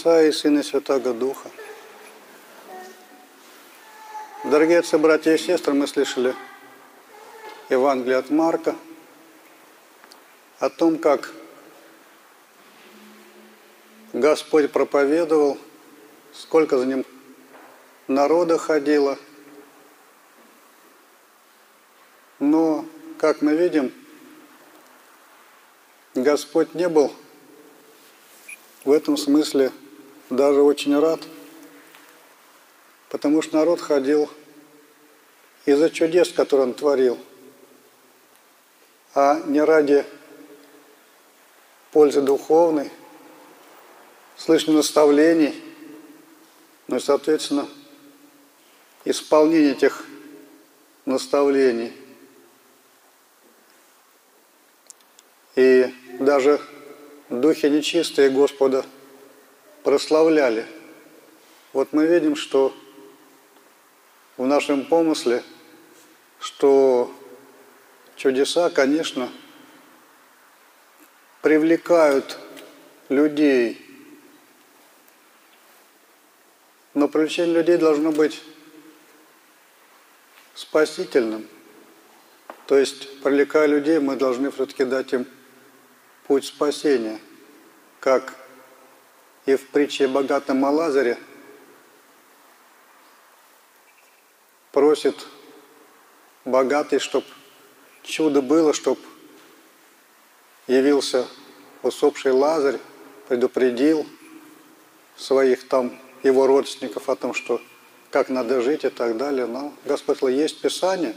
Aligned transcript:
Отца 0.00 0.22
и 0.22 0.32
Сына 0.32 0.60
и 0.60 0.62
Святого 0.62 1.12
Духа. 1.12 1.50
Дорогие 4.44 4.78
отцы, 4.78 4.96
братья 4.96 5.34
и 5.34 5.36
сестры, 5.36 5.74
мы 5.74 5.86
слышали 5.86 6.34
Евангелие 7.68 8.16
от 8.16 8.30
Марка 8.30 8.74
о 10.58 10.70
том, 10.70 10.96
как 10.96 11.30
Господь 14.14 14.72
проповедовал, 14.72 15.58
сколько 16.32 16.78
за 16.78 16.86
ним 16.86 17.04
народа 18.08 18.56
ходило. 18.56 19.18
Но, 22.38 22.86
как 23.18 23.42
мы 23.42 23.54
видим, 23.54 23.92
Господь 26.14 26.74
не 26.74 26.88
был 26.88 27.12
в 28.86 28.92
этом 28.92 29.18
смысле 29.18 29.70
даже 30.30 30.62
очень 30.62 30.96
рад, 30.98 31.20
потому 33.08 33.42
что 33.42 33.56
народ 33.56 33.80
ходил 33.80 34.30
из-за 35.66 35.90
чудес, 35.90 36.30
которые 36.32 36.68
он 36.68 36.74
творил, 36.74 37.18
а 39.14 39.42
не 39.46 39.60
ради 39.60 40.06
пользы 41.90 42.22
духовной, 42.22 42.90
слышно 44.36 44.72
наставлений, 44.72 45.60
ну 46.86 46.96
и, 46.96 47.00
соответственно, 47.00 47.68
исполнение 49.04 49.72
этих 49.72 50.06
наставлений. 51.06 51.92
И 55.56 55.92
даже 56.20 56.60
духи 57.28 57.66
нечистые 57.66 58.30
Господа 58.30 58.84
прославляли. 59.82 60.66
Вот 61.72 61.92
мы 61.92 62.06
видим, 62.06 62.36
что 62.36 62.74
в 64.36 64.46
нашем 64.46 64.84
помысле, 64.84 65.42
что 66.38 67.12
чудеса, 68.16 68.70
конечно, 68.70 69.30
привлекают 71.42 72.38
людей. 73.08 73.86
Но 76.94 77.08
привлечение 77.08 77.54
людей 77.54 77.76
должно 77.76 78.12
быть 78.12 78.42
спасительным. 80.54 81.46
То 82.66 82.76
есть, 82.76 83.20
привлекая 83.22 83.66
людей, 83.66 83.98
мы 83.98 84.16
должны 84.16 84.50
все-таки 84.50 84.84
дать 84.84 85.12
им 85.12 85.26
путь 86.26 86.44
спасения, 86.44 87.18
как 88.00 88.34
и 89.50 89.56
в 89.56 89.66
притче 89.68 90.04
о 90.04 90.08
богатом 90.08 90.62
Лазаре 90.62 91.18
просит 94.70 95.26
богатый, 96.44 97.00
чтобы 97.00 97.26
чудо 98.04 98.42
было, 98.42 98.72
чтобы 98.72 99.00
явился 100.68 101.26
усопший 101.82 102.30
Лазарь, 102.30 102.78
предупредил 103.26 104.06
своих 105.16 105.66
там 105.66 105.98
его 106.22 106.46
родственников 106.46 107.08
о 107.08 107.16
том, 107.16 107.34
что 107.34 107.60
как 108.10 108.28
надо 108.28 108.60
жить 108.62 108.84
и 108.84 108.88
так 108.88 109.16
далее. 109.16 109.46
Но 109.46 109.74
Господь 109.84 110.18
сказал, 110.18 110.34
есть 110.34 110.60
Писание, 110.60 111.16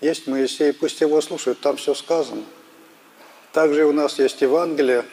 есть 0.00 0.26
Моисей, 0.26 0.72
пусть 0.72 1.02
его 1.02 1.20
слушают, 1.20 1.60
там 1.60 1.76
все 1.76 1.94
сказано. 1.94 2.44
Также 3.52 3.84
у 3.84 3.92
нас 3.92 4.18
есть 4.18 4.40
Евангелие, 4.40 5.04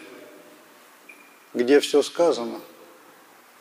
где 1.53 1.79
все 1.79 2.01
сказано. 2.01 2.59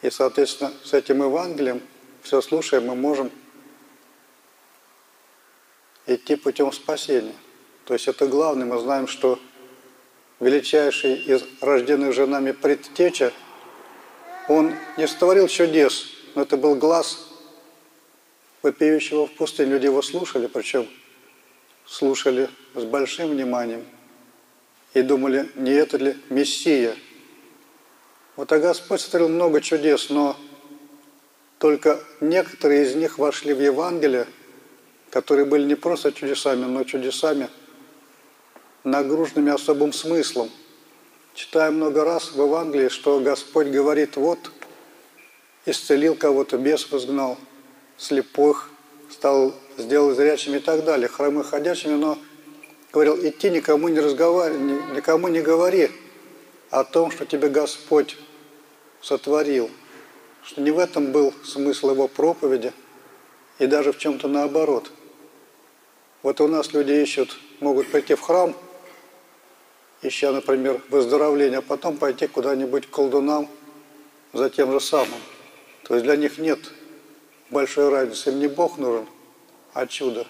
И, 0.02 0.10
соответственно, 0.10 0.72
с 0.84 0.92
этим 0.92 1.22
Евангелием, 1.22 1.80
все 2.22 2.40
слушая, 2.40 2.80
мы 2.80 2.94
можем 2.94 3.30
идти 6.06 6.36
путем 6.36 6.72
спасения. 6.72 7.34
То 7.84 7.94
есть 7.94 8.08
это 8.08 8.26
главное. 8.26 8.66
Мы 8.66 8.78
знаем, 8.78 9.06
что 9.06 9.38
величайший 10.40 11.14
из 11.14 11.44
рожденных 11.60 12.12
женами 12.12 12.52
предтеча, 12.52 13.32
он 14.48 14.74
не 14.96 15.06
сотворил 15.06 15.46
чудес, 15.46 16.06
но 16.34 16.42
это 16.42 16.56
был 16.56 16.74
глаз 16.74 17.28
вопиющего 18.62 19.26
в 19.26 19.32
пустыне. 19.32 19.72
Люди 19.72 19.86
его 19.86 20.02
слушали, 20.02 20.46
причем 20.46 20.88
слушали 21.86 22.48
с 22.74 22.82
большим 22.84 23.30
вниманием– 23.30 23.84
и 24.94 25.02
думали, 25.02 25.48
не 25.54 25.72
это 25.72 25.96
ли 25.96 26.16
Мессия. 26.28 26.94
Вот 28.34 28.50
а 28.50 28.58
Господь 28.58 29.02
сотворил 29.02 29.28
много 29.28 29.60
чудес, 29.60 30.08
но 30.08 30.36
только 31.58 32.00
некоторые 32.20 32.84
из 32.84 32.94
них 32.94 33.18
вошли 33.18 33.52
в 33.52 33.60
Евангелие, 33.60 34.26
которые 35.10 35.44
были 35.44 35.64
не 35.64 35.74
просто 35.74 36.12
чудесами, 36.12 36.64
но 36.64 36.82
чудесами, 36.84 37.50
нагруженными 38.84 39.52
особым 39.52 39.92
смыслом. 39.92 40.48
Читаем 41.34 41.74
много 41.74 42.04
раз 42.04 42.32
в 42.32 42.42
Евангелии, 42.42 42.88
что 42.88 43.20
Господь 43.20 43.66
говорит, 43.66 44.16
вот, 44.16 44.38
исцелил 45.66 46.14
кого-то, 46.14 46.56
бес 46.56 46.90
возгнал, 46.90 47.36
слепых 47.98 48.70
стал, 49.10 49.54
сделал 49.76 50.14
зрячими 50.14 50.56
и 50.56 50.60
так 50.60 50.84
далее, 50.84 51.08
хромых 51.08 51.50
ходячими, 51.50 51.96
но 51.96 52.18
говорил, 52.94 53.18
идти 53.22 53.50
никому 53.50 53.88
не 53.88 54.00
разговаривай, 54.00 54.58
никому 54.94 55.28
не 55.28 55.42
говори 55.42 55.90
о 56.72 56.84
том, 56.84 57.10
что 57.10 57.26
тебе 57.26 57.48
Господь 57.50 58.16
сотворил. 59.02 59.70
Что 60.42 60.62
не 60.62 60.70
в 60.70 60.78
этом 60.78 61.12
был 61.12 61.32
смысл 61.44 61.90
его 61.90 62.08
проповеди, 62.08 62.72
и 63.58 63.66
даже 63.66 63.92
в 63.92 63.98
чем-то 63.98 64.26
наоборот. 64.26 64.90
Вот 66.22 66.40
у 66.40 66.48
нас 66.48 66.72
люди 66.72 66.92
ищут, 66.92 67.36
могут 67.60 67.90
пойти 67.92 68.14
в 68.14 68.22
храм, 68.22 68.56
ища, 70.00 70.32
например, 70.32 70.80
выздоровление, 70.88 71.58
а 71.58 71.62
потом 71.62 71.98
пойти 71.98 72.26
куда-нибудь 72.26 72.86
к 72.86 72.90
колдунам 72.90 73.48
за 74.32 74.48
тем 74.48 74.72
же 74.72 74.80
самым. 74.80 75.20
То 75.84 75.94
есть 75.94 76.04
для 76.06 76.16
них 76.16 76.38
нет 76.38 76.58
большой 77.50 77.90
разницы. 77.90 78.30
Им 78.30 78.40
не 78.40 78.48
Бог 78.48 78.78
нужен, 78.78 79.06
а 79.74 79.86
чудо. 79.86 80.26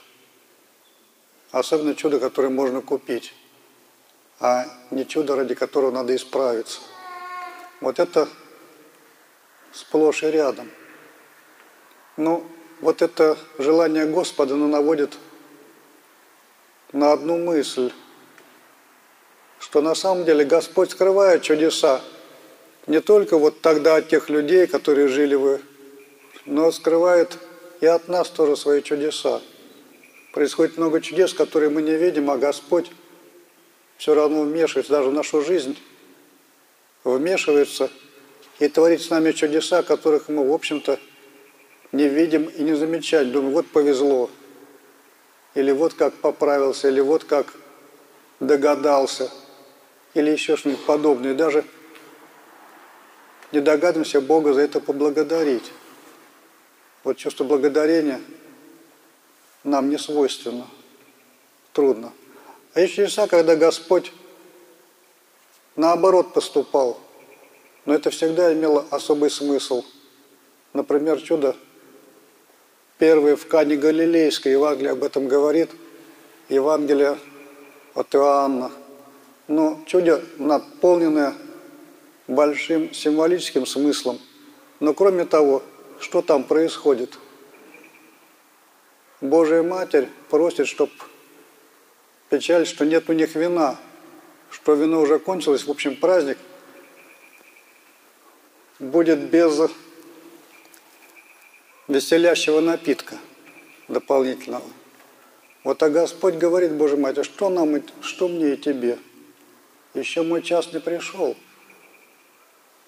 Особенно 1.52 1.94
чудо, 1.94 2.18
которое 2.18 2.48
можно 2.48 2.80
купить, 2.80 3.32
а 4.42 4.66
не 4.90 5.06
чудо, 5.06 5.36
ради 5.36 5.54
которого 5.54 5.92
надо 5.92 6.16
исправиться. 6.16 6.80
Вот 7.80 8.00
это 8.00 8.28
сплошь 9.72 10.24
и 10.24 10.26
рядом. 10.26 10.68
Ну, 12.16 12.44
вот 12.80 13.02
это 13.02 13.38
желание 13.58 14.04
Господа 14.04 14.56
наводит 14.56 15.16
на 16.90 17.12
одну 17.12 17.38
мысль, 17.38 17.92
что 19.60 19.80
на 19.80 19.94
самом 19.94 20.24
деле 20.24 20.44
Господь 20.44 20.90
скрывает 20.90 21.42
чудеса 21.42 22.00
не 22.88 23.00
только 23.00 23.38
вот 23.38 23.60
тогда 23.60 23.94
от 23.94 24.08
тех 24.08 24.28
людей, 24.28 24.66
которые 24.66 25.06
жили 25.06 25.36
вы, 25.36 25.62
но 26.46 26.72
скрывает 26.72 27.38
и 27.80 27.86
от 27.86 28.08
нас 28.08 28.28
тоже 28.28 28.56
свои 28.56 28.82
чудеса 28.82 29.40
происходит 30.32 30.78
много 30.78 31.00
чудес, 31.00 31.32
которые 31.32 31.70
мы 31.70 31.80
не 31.80 31.94
видим, 31.94 32.28
а 32.28 32.38
Господь 32.38 32.90
все 34.02 34.16
равно 34.16 34.42
вмешивается 34.42 34.90
даже 34.90 35.10
в 35.10 35.12
нашу 35.12 35.42
жизнь, 35.42 35.78
вмешивается 37.04 37.88
и 38.58 38.66
творит 38.66 39.00
с 39.00 39.10
нами 39.10 39.30
чудеса, 39.30 39.84
которых 39.84 40.28
мы, 40.28 40.44
в 40.44 40.52
общем-то, 40.52 40.98
не 41.92 42.08
видим 42.08 42.46
и 42.46 42.64
не 42.64 42.74
замечаем. 42.74 43.30
Думаю, 43.30 43.52
вот 43.52 43.68
повезло, 43.68 44.28
или 45.54 45.70
вот 45.70 45.94
как 45.94 46.14
поправился, 46.14 46.88
или 46.88 46.98
вот 46.98 47.22
как 47.22 47.54
догадался, 48.40 49.30
или 50.14 50.30
еще 50.30 50.56
что-нибудь 50.56 50.84
подобное. 50.84 51.34
Даже 51.34 51.64
не 53.52 53.60
догадываемся 53.60 54.20
Бога 54.20 54.52
за 54.52 54.62
это 54.62 54.80
поблагодарить. 54.80 55.70
Вот 57.04 57.18
чувство 57.18 57.44
благодарения– 57.44 58.20
нам 59.62 59.90
не 59.90 59.96
свойственно, 59.96 60.66
трудно. 61.72 62.12
А 62.74 62.80
есть 62.80 62.94
чудеса, 62.94 63.26
когда 63.26 63.56
Господь 63.56 64.12
наоборот 65.76 66.32
поступал, 66.32 66.98
но 67.84 67.94
это 67.94 68.10
всегда 68.10 68.52
имело 68.52 68.86
особый 68.90 69.30
смысл. 69.30 69.84
Например, 70.72 71.20
чудо 71.20 71.54
первое 72.98 73.36
в 73.36 73.46
Кане 73.46 73.76
Галилейской, 73.76 74.52
Евангелие 74.52 74.92
об 74.92 75.04
этом 75.04 75.28
говорит, 75.28 75.70
Евангелие 76.48 77.18
от 77.94 78.14
Иоанна. 78.14 78.70
Но 79.48 79.80
чудо 79.86 80.22
наполненное 80.38 81.34
большим 82.26 82.94
символическим 82.94 83.66
смыслом. 83.66 84.18
Но 84.80 84.94
кроме 84.94 85.24
того, 85.24 85.62
что 85.98 86.22
там 86.22 86.44
происходит– 86.44 87.18
Божия 89.22 89.62
Матерь 89.62 90.08
просит, 90.30 90.66
чтобы 90.66 90.90
печаль, 92.32 92.66
что 92.66 92.86
нет 92.86 93.10
у 93.10 93.12
них 93.12 93.34
вина, 93.34 93.76
что 94.50 94.72
вино 94.72 95.02
уже 95.02 95.18
кончилось, 95.18 95.66
в 95.66 95.70
общем, 95.70 95.96
праздник 95.96 96.38
будет 98.78 99.18
без 99.18 99.60
веселящего 101.88 102.60
напитка 102.60 103.18
дополнительного. 103.86 104.64
Вот 105.62 105.82
а 105.82 105.90
Господь 105.90 106.36
говорит, 106.36 106.72
Боже 106.72 106.96
мать, 106.96 107.18
а 107.18 107.24
что 107.24 107.50
нам, 107.50 107.82
что 108.00 108.28
мне 108.28 108.54
и 108.54 108.56
тебе? 108.56 108.98
Еще 109.92 110.22
мой 110.22 110.40
час 110.40 110.72
не 110.72 110.80
пришел. 110.80 111.36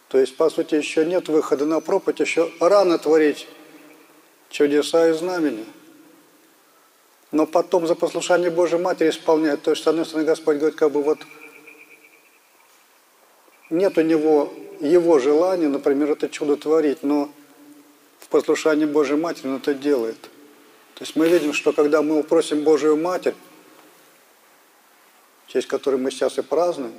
То 0.08 0.18
есть, 0.18 0.38
по 0.38 0.48
сути, 0.48 0.74
еще 0.76 1.04
нет 1.04 1.28
выхода 1.28 1.66
на 1.66 1.80
пропасть, 1.80 2.20
еще 2.20 2.50
рано 2.60 2.98
творить 2.98 3.46
чудеса 4.48 5.10
и 5.10 5.12
знамения. 5.12 5.66
Но 7.34 7.46
потом 7.46 7.88
за 7.88 7.96
послушание 7.96 8.48
Божьей 8.48 8.78
Матери 8.78 9.10
исполняет. 9.10 9.60
То 9.62 9.72
есть, 9.72 9.82
с 9.82 9.86
одной 9.88 10.06
стороны, 10.06 10.24
Господь 10.24 10.58
говорит, 10.58 10.78
как 10.78 10.92
бы 10.92 11.02
вот 11.02 11.18
нет 13.70 13.98
у 13.98 14.02
него 14.02 14.54
его 14.78 15.18
желания, 15.18 15.66
например, 15.66 16.12
это 16.12 16.28
чудо 16.28 16.54
творить, 16.56 17.02
но 17.02 17.28
в 18.20 18.28
послушании 18.28 18.84
Божьей 18.84 19.16
Матери 19.16 19.48
он 19.48 19.56
это 19.56 19.74
делает. 19.74 20.22
То 20.94 21.00
есть 21.00 21.16
мы 21.16 21.28
видим, 21.28 21.54
что 21.54 21.72
когда 21.72 22.02
мы 22.02 22.20
упросим 22.20 22.62
Божию 22.62 22.96
Матерь, 22.96 23.34
честь 25.48 25.66
которой 25.66 25.96
мы 25.96 26.12
сейчас 26.12 26.38
и 26.38 26.42
празднуем, 26.42 26.94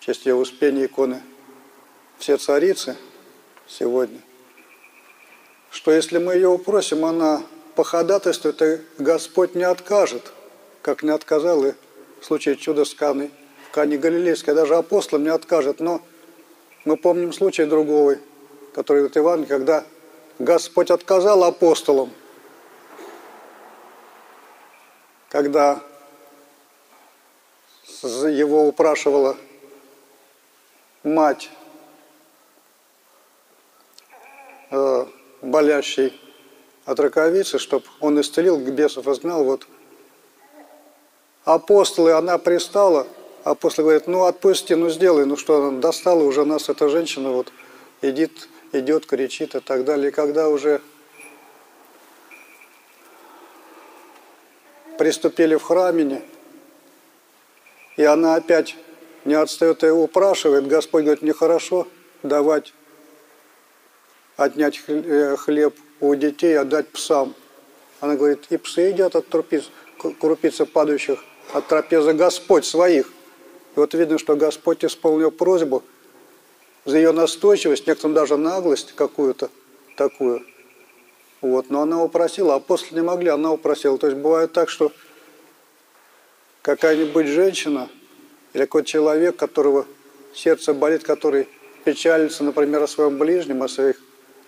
в 0.00 0.04
честь 0.04 0.26
ее 0.26 0.34
успения 0.34 0.86
иконы 0.86 1.22
все 2.18 2.38
царицы 2.38 2.96
сегодня, 3.68 4.18
что 5.70 5.92
если 5.92 6.18
мы 6.18 6.34
ее 6.34 6.48
упросим, 6.48 7.04
она 7.04 7.44
по 7.78 7.84
ходатайству, 7.84 8.52
то 8.52 8.80
Господь 8.98 9.54
не 9.54 9.62
откажет, 9.62 10.32
как 10.82 11.04
не 11.04 11.10
отказал 11.10 11.64
и 11.64 11.74
в 12.20 12.24
случае 12.24 12.56
чуда 12.56 12.84
с 12.84 12.92
Каной, 12.92 13.30
в 13.68 13.70
Кане 13.70 13.96
Галилейской, 13.96 14.52
даже 14.52 14.74
апостолам 14.74 15.22
не 15.22 15.28
откажет. 15.28 15.78
Но 15.78 16.02
мы 16.84 16.96
помним 16.96 17.32
случай 17.32 17.66
другой, 17.66 18.18
который 18.74 19.08
в 19.08 19.16
Иван, 19.16 19.46
когда 19.46 19.84
Господь 20.40 20.90
отказал 20.90 21.44
апостолам, 21.44 22.12
когда 25.28 25.80
его 28.02 28.66
упрашивала 28.66 29.36
мать 31.04 31.48
э, 34.72 35.06
болящей 35.42 36.20
от 36.88 36.98
раковицы, 37.00 37.58
чтобы 37.58 37.84
он 38.00 38.18
исцелил, 38.18 38.56
бесов 38.56 39.06
изгнал. 39.08 39.44
Вот. 39.44 39.66
Апостолы, 41.44 42.12
она 42.12 42.38
пристала, 42.38 43.06
апостол 43.44 43.84
говорит, 43.84 44.06
ну 44.06 44.24
отпусти, 44.24 44.74
ну 44.74 44.88
сделай, 44.88 45.26
ну 45.26 45.36
что, 45.36 45.62
она 45.62 45.80
достала 45.80 46.22
уже 46.22 46.46
нас 46.46 46.70
эта 46.70 46.88
женщина, 46.88 47.30
вот 47.30 47.52
идет, 48.00 48.48
идет, 48.72 49.04
кричит 49.04 49.54
и 49.54 49.60
так 49.60 49.84
далее. 49.84 50.08
И 50.08 50.12
когда 50.12 50.48
уже 50.48 50.80
приступили 54.96 55.56
в 55.56 55.62
храмине, 55.62 56.22
и 57.98 58.04
она 58.04 58.36
опять 58.36 58.76
не 59.26 59.34
отстает 59.34 59.84
и 59.84 59.88
упрашивает, 59.88 60.66
Господь 60.66 61.04
говорит, 61.04 61.22
нехорошо 61.22 61.86
давать, 62.22 62.72
отнять 64.38 64.80
э, 64.86 65.36
хлеб 65.36 65.74
у 66.00 66.14
детей, 66.14 66.58
отдать 66.58 66.88
псам. 66.88 67.34
Она 68.00 68.16
говорит, 68.16 68.46
и 68.50 68.56
псы 68.56 68.82
едят 68.82 69.16
от 69.16 69.28
трупиц, 69.28 69.70
крупицы 70.20 70.66
падающих 70.66 71.22
от 71.52 71.66
трапезы 71.66 72.12
Господь 72.12 72.64
своих. 72.64 73.08
И 73.76 73.80
вот 73.80 73.94
видно, 73.94 74.18
что 74.18 74.36
Господь 74.36 74.84
исполнил 74.84 75.30
просьбу 75.30 75.82
за 76.84 76.96
ее 76.96 77.12
настойчивость, 77.12 77.86
некоторым 77.86 78.14
даже 78.14 78.36
наглость 78.36 78.94
какую-то 78.94 79.50
такую. 79.96 80.44
Вот, 81.40 81.70
но 81.70 81.82
она 81.82 82.02
упросила, 82.02 82.56
а 82.56 82.60
после 82.60 82.96
не 82.96 83.02
могли, 83.02 83.28
она 83.28 83.52
упросила. 83.52 83.98
То 83.98 84.08
есть 84.08 84.18
бывает 84.18 84.52
так, 84.52 84.68
что 84.68 84.92
какая-нибудь 86.62 87.26
женщина 87.26 87.88
или 88.52 88.62
какой-то 88.62 88.88
человек, 88.88 89.36
которого 89.36 89.86
сердце 90.34 90.74
болит, 90.74 91.04
который 91.04 91.48
печалится, 91.84 92.44
например, 92.44 92.82
о 92.82 92.88
своем 92.88 93.18
ближнем, 93.18 93.62
о 93.62 93.68
своих 93.68 94.00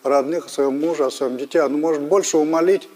родных, 0.03 0.47
о 0.47 0.49
своем 0.49 0.81
муже, 0.81 1.05
о 1.05 1.11
своем 1.11 1.37
дите, 1.37 1.63
он 1.63 1.81
может 1.81 2.03
больше 2.03 2.37
умолить, 2.37 2.89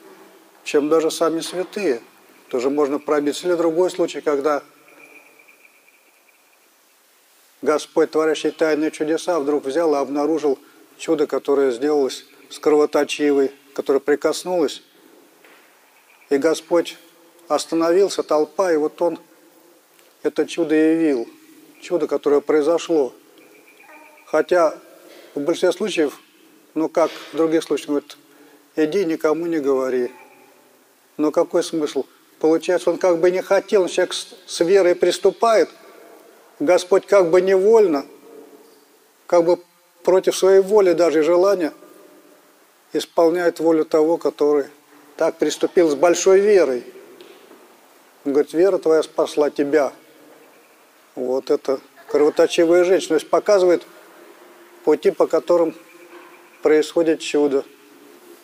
чем 0.65 0.89
даже 0.89 1.11
сами 1.11 1.41
святые. 1.41 2.01
Тоже 2.49 2.71
можно 2.71 2.99
пробиться. 2.99 3.47
Или 3.47 3.55
другой 3.55 3.91
случай, 3.91 4.21
когда 4.21 4.63
Господь, 7.63 8.11
творящий 8.11 8.51
тайные 8.51 8.91
чудеса, 8.91 9.39
вдруг 9.41 9.65
взял 9.65 9.95
и 9.95 9.99
обнаружил 9.99 10.59
чудо, 10.99 11.27
которое 11.27 11.71
сделалось 11.71 12.27
с 12.51 12.59
кровоточивой, 12.59 13.53
которое 13.75 14.01
прикоснулось. 14.01 14.83
И 16.31 16.37
Господь 16.37 16.97
остановился, 17.49 18.23
толпа, 18.23 18.73
и 18.73 18.77
вот 18.77 19.01
Он 19.03 19.19
это 20.23 20.47
чудо 20.47 20.75
явил. 20.75 21.29
Чудо, 21.81 22.07
которое 22.07 22.41
произошло. 22.41 23.13
Хотя 24.27 24.75
в 25.35 25.41
большинстве 25.41 25.73
случаев 25.73 26.19
ну 26.75 26.89
как 26.89 27.11
в 27.33 27.37
других 27.37 27.63
случаях, 27.63 27.89
говорит, 27.89 28.17
иди 28.77 29.05
никому 29.05 29.47
не 29.47 29.59
говори. 29.59 30.11
Но 31.17 31.31
какой 31.31 31.63
смысл? 31.63 32.05
Получается, 32.41 32.91
он 32.91 32.99
как 32.99 33.19
бы 33.19 33.31
не 33.31 33.41
хотел, 33.41 33.89
человек 33.89 34.15
с 34.15 34.61
верой 34.61 34.95
приступает, 34.95 35.71
Господь 36.61 37.07
как 37.07 37.31
бы 37.31 37.41
невольно, 37.41 38.05
как 39.27 39.45
бы 39.45 39.59
против 40.03 40.37
своей 40.37 40.61
воли 40.61 40.93
даже 40.93 41.21
и 41.21 41.23
желания 41.23 41.73
исполняет 42.93 43.61
волю 43.61 43.85
того, 43.85 44.19
который 44.19 44.67
так 45.17 45.37
приступил 45.37 45.89
с 45.89 45.95
большой 45.95 46.41
верой. 46.41 46.85
Он 48.25 48.33
говорит, 48.33 48.53
вера 48.53 48.79
твоя 48.79 49.03
спасла 49.03 49.51
тебя. 49.51 49.93
Вот 51.15 51.51
это 51.51 51.81
кровоточивая 52.09 52.85
женщина. 52.85 53.09
То 53.09 53.15
есть 53.15 53.31
показывает 53.31 53.83
пути, 54.85 55.11
по 55.11 55.27
которым 55.27 55.75
происходит 56.65 57.21
чудо. 57.21 57.63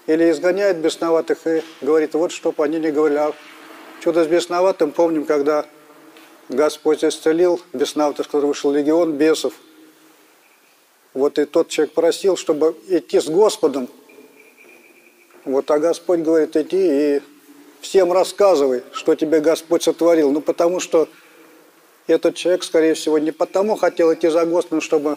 Или 0.06 0.31
изгоняет 0.31 0.76
бесноватых 0.76 1.47
и 1.47 1.62
говорит, 1.80 2.12
вот 2.12 2.33
чтоб 2.33 2.61
они 2.61 2.78
не 2.78 2.90
говорили. 2.90 3.18
А 3.18 3.33
чудо 4.04 4.25
с 4.25 4.26
бесноватым, 4.26 4.92
помним, 4.92 5.25
когда 5.25 5.64
Господь 6.50 7.02
исцелил 7.02 7.62
бесноватых, 7.73 8.26
который 8.26 8.45
вышел 8.45 8.73
легион 8.73 9.12
бесов. 9.14 9.54
Вот 11.14 11.38
и 11.38 11.47
тот 11.47 11.68
человек 11.68 11.95
просил, 11.95 12.37
чтобы 12.37 12.76
идти 12.88 13.21
с 13.21 13.26
Господом. 13.26 13.88
Вот, 15.47 15.71
а 15.71 15.78
Господь 15.78 16.21
говорит, 16.21 16.54
иди 16.59 17.16
и 17.16 17.23
всем 17.80 18.12
рассказывай, 18.12 18.83
что 18.92 19.14
тебе 19.14 19.40
Господь 19.40 19.83
сотворил. 19.83 20.30
Ну, 20.30 20.42
потому 20.42 20.78
что 20.78 21.09
этот 22.06 22.35
человек, 22.35 22.64
скорее 22.64 22.92
всего, 22.92 23.18
не 23.18 23.30
потому 23.30 23.76
хотел 23.76 24.12
идти 24.12 24.28
за 24.28 24.45
Господом, 24.45 24.83
чтобы, 24.83 25.16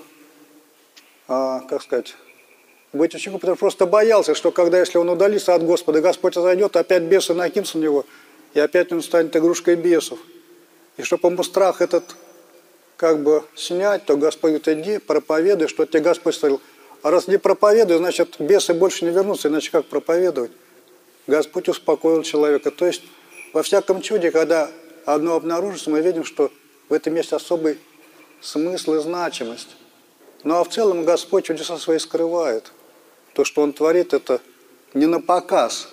а, 1.28 1.60
как 1.68 1.82
сказать, 1.82 2.16
быть 2.94 3.16
учеником, 3.16 3.40
потому 3.40 3.56
что 3.56 3.60
просто 3.60 3.86
боялся, 3.88 4.36
что 4.36 4.52
когда, 4.52 4.80
если 4.80 5.00
он 5.00 5.10
удалится 5.10 5.56
от 5.56 5.66
Господа, 5.66 6.00
Господь 6.00 6.36
зайдет, 6.36 6.76
опять 6.76 7.04
бесы 7.04 7.34
накинутся 7.34 7.80
на 7.80 7.84
него, 7.84 8.06
и 8.54 8.60
опять 8.60 8.92
он 8.92 9.02
станет 9.02 9.36
игрушкой 9.36 9.76
бесов. 9.76 10.20
И 10.98 11.02
чтобы 11.02 11.30
ему 11.30 11.42
страх 11.44 11.82
этот 11.82 12.16
как 12.96 13.24
бы 13.24 13.44
снять, 13.56 14.06
то 14.06 14.16
Господь 14.16 14.52
говорит, 14.52 14.68
иди, 14.68 14.98
проповедуй, 15.00 15.68
что 15.68 15.86
тебе 15.88 16.02
Господь 16.02 16.36
сказал. 16.36 16.62
А 17.02 17.10
раз 17.10 17.28
не 17.28 17.38
проповедуй, 17.38 17.98
значит, 17.98 18.36
бесы 18.38 18.76
больше 18.76 19.06
не 19.06 19.12
вернутся, 19.12 19.48
иначе 19.48 19.72
как 19.72 19.88
проповедовать? 19.88 20.52
Господь 21.26 21.68
успокоил 21.70 22.22
человека. 22.22 22.70
То 22.70 22.86
есть 22.86 23.02
во 23.54 23.64
всяком 23.64 24.02
чуде, 24.02 24.30
когда 24.30 24.70
одно 25.06 25.36
обнаружится, 25.36 25.90
мы 25.90 26.02
видим, 26.02 26.24
что 26.24 26.52
в 26.90 26.94
этом 26.94 27.16
есть 27.16 27.34
особый 27.34 27.80
смысл 28.40 28.94
и 28.94 29.00
значимость. 29.00 29.76
Ну 30.44 30.56
а 30.56 30.64
в 30.64 30.70
целом 30.70 31.04
Господь 31.04 31.46
чудеса 31.46 31.78
свои 31.78 31.98
скрывает– 31.98 32.72
то, 33.34 33.44
что 33.44 33.62
Он 33.62 33.74
творит, 33.74 34.14
это 34.14 34.42
не 34.94 35.06
на 35.06 35.20
показ. 35.20 35.90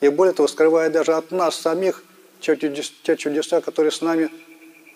И 0.00 0.08
более 0.08 0.34
того, 0.34 0.48
скрывает 0.48 0.92
даже 0.92 1.14
от 1.14 1.30
нас 1.30 1.56
самих 1.56 2.04
те 2.40 3.16
чудеса, 3.16 3.60
которые 3.60 3.92
с 3.92 4.00
нами, 4.00 4.30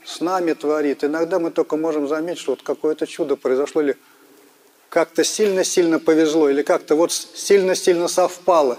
с 0.05 0.21
нами 0.21 0.52
творит. 0.52 1.05
Иногда 1.05 1.38
мы 1.38 1.52
только 1.52 1.76
можем 1.76 2.09
заметить, 2.09 2.40
что 2.40 2.52
вот 2.52 2.62
какое-то 2.62 3.07
чудо 3.07 3.37
произошло, 3.37 3.83
или 3.83 3.97
как-то 4.88 5.23
сильно-сильно 5.23 6.00
повезло, 6.00 6.49
или 6.50 6.62
как-то 6.62 6.97
вот 6.97 7.12
сильно-сильно 7.12 8.09
совпало. 8.09 8.78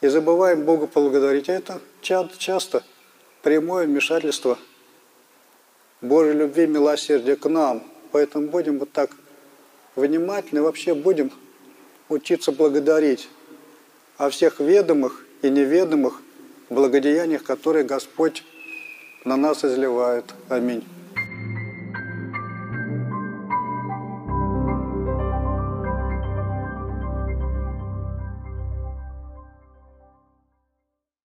И 0.00 0.08
забываем 0.08 0.64
Бога 0.64 0.86
поблагодарить. 0.86 1.48
А 1.48 1.54
это 1.54 1.80
часто 2.00 2.84
прямое 3.42 3.86
вмешательство 3.86 4.58
Божьей 6.02 6.34
любви, 6.34 6.66
милосердия 6.66 7.36
к 7.36 7.48
нам. 7.48 7.82
Поэтому 8.12 8.48
будем 8.48 8.78
вот 8.78 8.92
так 8.92 9.10
внимательны, 9.98 10.62
вообще 10.62 10.94
будем 10.94 11.30
учиться 12.08 12.52
благодарить 12.52 13.28
о 14.16 14.30
всех 14.30 14.60
ведомых 14.60 15.26
и 15.42 15.50
неведомых 15.50 16.22
благодеяниях, 16.70 17.44
которые 17.44 17.84
Господь 17.84 18.44
на 19.24 19.36
нас 19.36 19.64
изливает. 19.64 20.24
Аминь. 20.48 20.84